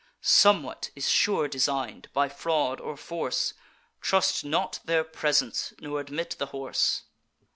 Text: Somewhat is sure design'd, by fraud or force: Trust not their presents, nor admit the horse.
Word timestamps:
Somewhat 0.23 0.89
is 0.95 1.07
sure 1.09 1.47
design'd, 1.47 2.09
by 2.11 2.27
fraud 2.27 2.81
or 2.81 2.97
force: 2.97 3.53
Trust 4.01 4.43
not 4.43 4.79
their 4.83 5.03
presents, 5.03 5.75
nor 5.79 5.99
admit 5.99 6.35
the 6.39 6.47
horse. 6.47 7.03